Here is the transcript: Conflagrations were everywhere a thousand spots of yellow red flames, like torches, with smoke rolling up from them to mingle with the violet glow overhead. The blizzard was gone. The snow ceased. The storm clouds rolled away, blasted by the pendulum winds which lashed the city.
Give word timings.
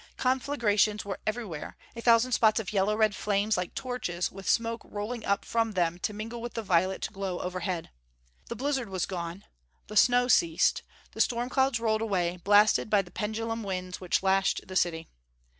Conflagrations 0.17 1.05
were 1.05 1.19
everywhere 1.27 1.77
a 1.95 2.01
thousand 2.01 2.31
spots 2.31 2.59
of 2.59 2.73
yellow 2.73 2.95
red 2.97 3.13
flames, 3.15 3.55
like 3.55 3.75
torches, 3.75 4.31
with 4.31 4.49
smoke 4.49 4.81
rolling 4.83 5.23
up 5.25 5.45
from 5.45 5.73
them 5.73 5.99
to 5.99 6.11
mingle 6.11 6.41
with 6.41 6.55
the 6.55 6.63
violet 6.63 7.07
glow 7.13 7.39
overhead. 7.39 7.91
The 8.47 8.55
blizzard 8.55 8.89
was 8.89 9.05
gone. 9.05 9.43
The 9.85 9.95
snow 9.95 10.27
ceased. 10.27 10.81
The 11.11 11.21
storm 11.21 11.49
clouds 11.49 11.79
rolled 11.79 12.01
away, 12.01 12.37
blasted 12.37 12.89
by 12.89 13.03
the 13.03 13.11
pendulum 13.11 13.61
winds 13.61 14.01
which 14.01 14.23
lashed 14.23 14.67
the 14.67 14.75
city. 14.75 15.07